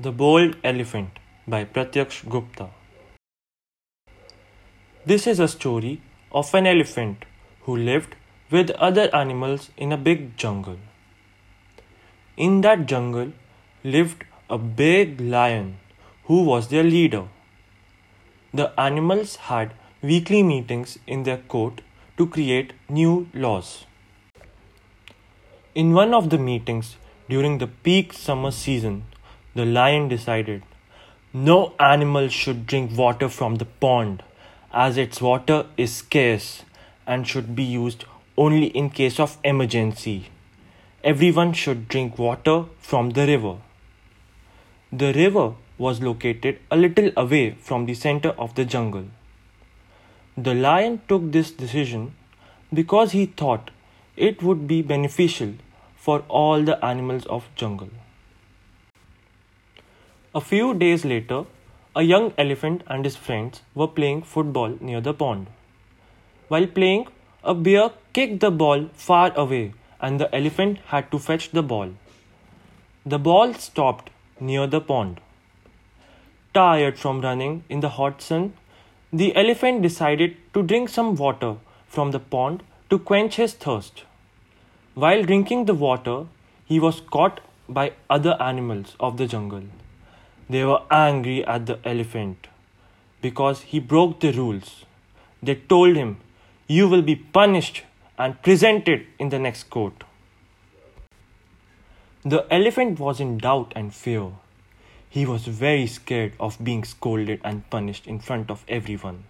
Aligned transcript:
The 0.00 0.12
Bold 0.12 0.54
Elephant 0.62 1.18
by 1.48 1.64
Pratyaksh 1.64 2.18
Gupta. 2.30 2.68
This 5.04 5.26
is 5.26 5.40
a 5.40 5.48
story 5.48 6.00
of 6.30 6.54
an 6.54 6.68
elephant 6.68 7.24
who 7.62 7.76
lived 7.76 8.14
with 8.48 8.70
other 8.90 9.12
animals 9.12 9.70
in 9.76 9.90
a 9.90 9.96
big 9.96 10.36
jungle. 10.36 10.76
In 12.36 12.60
that 12.60 12.86
jungle 12.86 13.32
lived 13.82 14.22
a 14.48 14.56
big 14.56 15.20
lion 15.20 15.80
who 16.26 16.44
was 16.44 16.68
their 16.68 16.84
leader. 16.84 17.24
The 18.54 18.70
animals 18.78 19.34
had 19.50 19.74
weekly 20.00 20.44
meetings 20.44 20.96
in 21.08 21.24
their 21.24 21.38
court 21.38 21.80
to 22.18 22.28
create 22.28 22.72
new 22.88 23.28
laws. 23.34 23.84
In 25.74 25.92
one 25.92 26.14
of 26.14 26.30
the 26.30 26.38
meetings 26.38 26.96
during 27.28 27.58
the 27.58 27.66
peak 27.66 28.12
summer 28.12 28.52
season, 28.52 29.04
the 29.54 29.64
lion 29.64 30.08
decided 30.08 30.62
no 31.32 31.74
animal 31.78 32.28
should 32.28 32.66
drink 32.66 32.96
water 32.96 33.28
from 33.28 33.56
the 33.56 33.64
pond 33.64 34.22
as 34.72 34.96
its 34.96 35.20
water 35.20 35.66
is 35.76 35.94
scarce 35.94 36.62
and 37.06 37.26
should 37.26 37.54
be 37.54 37.62
used 37.62 38.04
only 38.36 38.66
in 38.66 38.88
case 38.88 39.18
of 39.18 39.38
emergency. 39.44 40.30
Everyone 41.04 41.52
should 41.52 41.88
drink 41.88 42.18
water 42.18 42.64
from 42.80 43.10
the 43.10 43.26
river. 43.26 43.56
The 44.92 45.12
river 45.12 45.54
was 45.76 46.00
located 46.00 46.58
a 46.70 46.76
little 46.76 47.10
away 47.16 47.52
from 47.60 47.86
the 47.86 47.94
center 47.94 48.30
of 48.30 48.54
the 48.54 48.64
jungle. 48.64 49.04
The 50.36 50.54
lion 50.54 51.00
took 51.08 51.30
this 51.32 51.50
decision 51.50 52.14
because 52.72 53.12
he 53.12 53.26
thought 53.26 53.70
it 54.16 54.42
would 54.42 54.66
be 54.66 54.82
beneficial 54.82 55.54
for 55.96 56.20
all 56.28 56.62
the 56.62 56.84
animals 56.84 57.26
of 57.26 57.48
jungle. 57.54 57.90
A 60.38 60.40
few 60.40 60.72
days 60.80 61.04
later, 61.04 61.46
a 61.96 62.02
young 62.02 62.32
elephant 62.38 62.82
and 62.86 63.04
his 63.04 63.16
friends 63.16 63.62
were 63.74 63.88
playing 63.88 64.20
football 64.32 64.74
near 64.80 65.00
the 65.00 65.12
pond. 65.12 65.48
While 66.46 66.68
playing, 66.68 67.08
a 67.42 67.54
bear 67.54 67.90
kicked 68.12 68.38
the 68.38 68.50
ball 68.52 68.84
far 68.92 69.32
away 69.44 69.72
and 70.00 70.20
the 70.20 70.28
elephant 70.32 70.78
had 70.92 71.10
to 71.10 71.18
fetch 71.18 71.50
the 71.50 71.64
ball. 71.72 71.90
The 73.04 73.18
ball 73.18 73.54
stopped 73.54 74.10
near 74.38 74.68
the 74.68 74.80
pond. 74.80 75.20
Tired 76.54 77.00
from 77.00 77.20
running 77.20 77.64
in 77.68 77.80
the 77.80 77.94
hot 77.96 78.22
sun, 78.22 78.52
the 79.12 79.34
elephant 79.34 79.82
decided 79.82 80.36
to 80.54 80.62
drink 80.62 80.88
some 80.88 81.16
water 81.16 81.56
from 81.88 82.12
the 82.12 82.20
pond 82.36 82.62
to 82.90 83.00
quench 83.10 83.42
his 83.42 83.54
thirst. 83.54 84.04
While 84.94 85.24
drinking 85.24 85.64
the 85.64 85.80
water, 85.88 86.16
he 86.64 86.78
was 86.78 87.00
caught 87.00 87.40
by 87.68 87.90
other 88.08 88.40
animals 88.40 88.96
of 89.00 89.16
the 89.16 89.26
jungle. 89.26 89.64
They 90.50 90.64
were 90.64 90.82
angry 90.90 91.44
at 91.44 91.66
the 91.66 91.78
elephant 91.84 92.46
because 93.20 93.62
he 93.62 93.80
broke 93.80 94.20
the 94.20 94.32
rules. 94.32 94.84
They 95.42 95.56
told 95.56 95.96
him, 95.96 96.20
You 96.66 96.88
will 96.88 97.02
be 97.02 97.16
punished 97.16 97.82
and 98.18 98.40
presented 98.42 99.06
in 99.18 99.28
the 99.28 99.38
next 99.38 99.70
court. 99.70 100.04
The 102.24 102.46
elephant 102.50 102.98
was 102.98 103.20
in 103.20 103.38
doubt 103.38 103.72
and 103.76 103.94
fear. 103.94 104.30
He 105.10 105.24
was 105.24 105.46
very 105.46 105.86
scared 105.86 106.32
of 106.38 106.62
being 106.62 106.84
scolded 106.84 107.40
and 107.44 107.68
punished 107.70 108.06
in 108.06 108.18
front 108.18 108.50
of 108.50 108.64
everyone. 108.68 109.24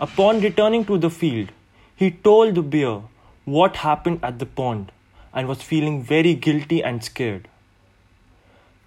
Upon 0.00 0.40
returning 0.40 0.84
to 0.86 0.98
the 0.98 1.10
field, 1.10 1.50
he 1.96 2.10
told 2.10 2.54
the 2.54 2.62
bear 2.62 3.02
what 3.44 3.76
happened 3.76 4.20
at 4.22 4.38
the 4.38 4.46
pond 4.46 4.92
and 5.32 5.48
was 5.48 5.62
feeling 5.62 6.02
very 6.02 6.34
guilty 6.34 6.82
and 6.82 7.04
scared. 7.04 7.48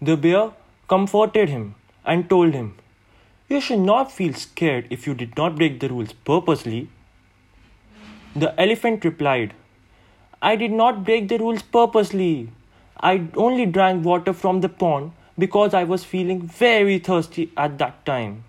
The 0.00 0.16
bear 0.16 0.52
comforted 0.88 1.48
him 1.48 1.74
and 2.04 2.28
told 2.30 2.54
him, 2.54 2.74
You 3.48 3.60
should 3.60 3.80
not 3.80 4.12
feel 4.12 4.34
scared 4.34 4.86
if 4.90 5.06
you 5.06 5.14
did 5.14 5.36
not 5.36 5.56
break 5.56 5.80
the 5.80 5.88
rules 5.88 6.12
purposely. 6.12 6.88
The 8.34 8.58
elephant 8.60 9.04
replied, 9.04 9.54
I 10.42 10.56
did 10.56 10.72
not 10.72 11.04
break 11.04 11.28
the 11.28 11.38
rules 11.38 11.62
purposely. 11.62 12.50
I 13.00 13.28
only 13.36 13.66
drank 13.66 14.04
water 14.04 14.32
from 14.32 14.60
the 14.60 14.68
pond 14.68 15.12
because 15.38 15.74
I 15.74 15.84
was 15.84 16.04
feeling 16.04 16.42
very 16.42 16.98
thirsty 16.98 17.50
at 17.56 17.78
that 17.78 18.04
time 18.06 18.44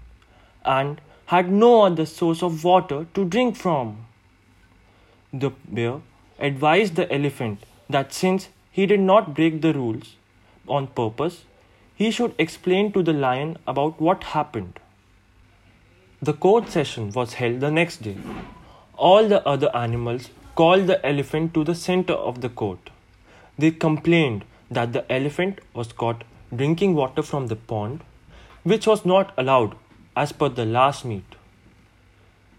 and 0.66 1.02
had 1.28 1.52
no 1.52 1.82
other 1.82 2.06
source 2.06 2.44
of 2.44 2.64
water 2.64 3.06
to 3.14 3.26
drink 3.26 3.56
from. 3.56 4.06
The 5.34 5.52
bear 5.68 6.02
advised 6.40 6.96
the 6.96 7.12
elephant 7.14 7.66
that 7.90 8.14
since 8.14 8.50
he 8.72 8.86
did 8.86 9.00
not 9.00 9.34
break 9.34 9.62
the 9.62 9.74
rules 9.74 10.16
on 10.68 10.88
purpose, 10.88 11.44
he 12.00 12.12
should 12.12 12.34
explain 12.38 12.92
to 12.96 13.02
the 13.02 13.14
lion 13.14 13.58
about 13.68 14.02
what 14.08 14.24
happened. 14.36 14.80
The 16.22 16.34
court 16.34 16.70
session 16.70 17.12
was 17.12 17.34
held 17.34 17.60
the 17.60 17.72
next 17.72 18.04
day. 18.04 18.18
All 18.96 19.28
the 19.28 19.48
other 19.48 19.76
animals 19.76 20.30
called 20.56 20.88
the 20.88 21.00
elephant 21.06 21.54
to 21.56 21.64
the 21.64 21.76
center 21.76 22.14
of 22.14 22.42
the 22.42 22.50
court. 22.50 22.92
They 23.58 23.72
complained 23.72 24.46
that 24.70 24.94
the 24.94 25.12
elephant 25.12 25.60
was 25.74 25.92
caught 25.92 26.24
drinking 26.56 26.94
water 26.94 27.24
from 27.24 27.48
the 27.48 27.56
pond, 27.56 28.04
which 28.64 28.86
was 28.86 29.04
not 29.06 29.34
allowed 29.38 29.76
as 30.16 30.32
per 30.32 30.50
the 30.50 30.66
last 30.66 31.06
meet. 31.06 31.36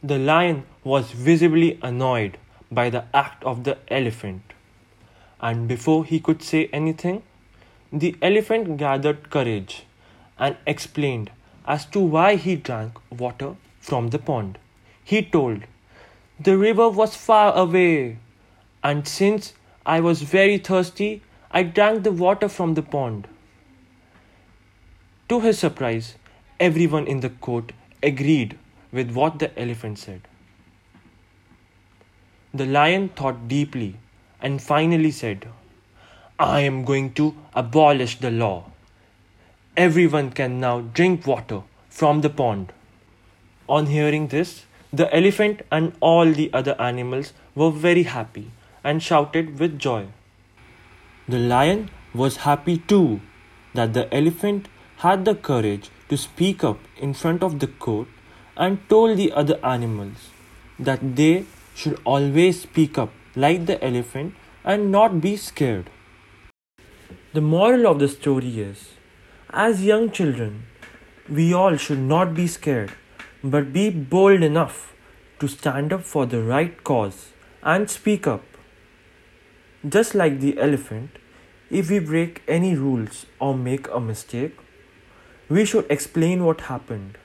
The 0.03 0.19
lion 0.19 0.65
was 0.85 1.11
visibly 1.11 1.79
annoyed 1.83 2.39
by 2.71 2.91
the 2.91 3.05
act 3.15 3.43
of 3.45 3.65
the 3.65 3.79
elephant, 3.89 4.43
and 5.41 5.69
before 5.69 6.05
he 6.05 6.21
could 6.21 6.43
say 6.43 6.69
anything, 6.73 7.23
the 7.93 8.17
elephant 8.21 8.77
gathered 8.77 9.31
courage 9.31 9.85
and 10.39 10.57
explained 10.67 11.31
as 11.67 11.87
to 11.87 12.01
why 12.01 12.37
he 12.37 12.57
drank 12.57 12.99
water 13.11 13.57
from 13.81 14.09
the 14.09 14.19
pond. 14.19 14.59
He 15.03 15.23
told, 15.23 15.63
The 16.39 16.57
river 16.59 16.89
was 16.91 17.17
far 17.17 17.55
away, 17.57 18.19
and 18.83 19.09
since 19.09 19.55
I 19.87 20.01
was 20.01 20.23
very 20.23 20.59
thirsty, 20.59 21.23
I 21.51 21.63
drank 21.63 22.03
the 22.03 22.13
water 22.13 22.49
from 22.49 22.75
the 22.75 22.83
pond. 22.83 23.27
To 25.31 25.41
his 25.41 25.59
surprise, 25.59 26.15
everyone 26.61 27.07
in 27.07 27.21
the 27.21 27.31
court 27.31 27.73
agreed 28.03 28.59
with 28.93 29.11
what 29.13 29.39
the 29.39 29.59
elephant 29.59 29.99
said. 29.99 30.23
The 32.53 32.67
lion 32.67 33.09
thought 33.11 33.49
deeply 33.49 33.97
and 34.41 34.63
finally 34.63 35.11
said, 35.11 35.49
I 36.41 36.61
am 36.61 36.85
going 36.85 37.15
to 37.15 37.35
abolish 37.53 38.21
the 38.21 38.31
law. 38.31 38.71
Everyone 39.77 40.31
can 40.31 40.61
now 40.61 40.83
drink 40.83 41.27
water 41.27 41.63
from 41.91 42.21
the 42.21 42.31
pond. 42.31 42.73
On 43.69 43.87
hearing 43.87 44.29
this, 44.29 44.65
the 44.93 45.13
elephant 45.13 45.63
and 45.73 45.95
all 45.99 46.31
the 46.31 46.49
other 46.53 46.81
animals 46.81 47.33
were 47.57 47.73
very 47.73 48.05
happy 48.05 48.53
and 48.85 49.03
shouted 49.03 49.59
with 49.59 49.81
joy. 49.81 50.07
The 51.29 51.41
lion 51.41 51.91
was 52.15 52.37
happy 52.39 52.79
too 52.79 53.21
that 53.75 53.93
the 53.93 54.13
elephant 54.15 54.69
had 54.99 55.25
the 55.25 55.35
courage 55.35 55.91
to 56.09 56.17
speak 56.17 56.63
up 56.63 56.79
in 56.97 57.15
front 57.15 57.43
of 57.43 57.59
the 57.59 57.67
court 57.67 58.07
and 58.57 58.79
told 58.89 59.17
the 59.17 59.33
other 59.33 59.59
animals 59.65 60.31
that 60.79 61.17
they 61.17 61.47
should 61.75 62.01
always 62.05 62.63
speak 62.63 62.97
up 62.97 63.11
like 63.35 63.67
the 63.67 63.83
elephant 63.85 64.35
and 64.65 64.93
not 64.93 65.21
be 65.21 65.37
scared. 65.37 65.91
The 67.35 67.43
moral 67.43 67.87
of 67.87 67.99
the 67.99 68.09
story 68.09 68.59
is 68.59 68.93
as 69.51 69.85
young 69.85 70.11
children, 70.11 70.65
we 71.29 71.53
all 71.53 71.77
should 71.77 71.99
not 71.99 72.33
be 72.33 72.47
scared 72.47 72.93
but 73.43 73.73
be 73.73 73.91
bold 73.91 74.43
enough 74.43 74.95
to 75.39 75.47
stand 75.47 75.93
up 75.93 76.03
for 76.05 76.25
the 76.25 76.43
right 76.43 76.83
cause 76.85 77.33
and 77.63 77.91
speak 77.91 78.27
up. 78.27 78.45
Just 79.87 80.15
like 80.15 80.41
the 80.41 80.59
elephant, 80.59 81.11
if 81.71 81.91
we 81.91 81.99
break 81.99 82.43
any 82.49 82.75
rules 82.75 83.27
or 83.39 83.55
make 83.55 83.87
a 83.89 84.01
mistake, 84.01 84.57
we 85.51 85.67
should 85.67 85.87
explain 85.91 86.45
what 86.45 86.63
happened. 86.63 87.19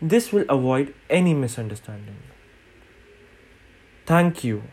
This 0.00 0.32
will 0.32 0.44
avoid 0.48 0.94
any 1.08 1.32
misunderstanding. 1.32 2.22
Thank 4.04 4.42
you. 4.42 4.64